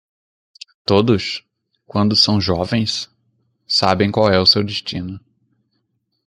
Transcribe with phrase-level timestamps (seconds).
[0.83, 1.43] Todos?
[1.85, 3.07] quando são jovens?
[3.67, 5.19] sabem qual é o seu destino.